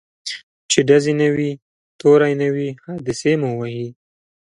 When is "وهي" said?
3.59-3.87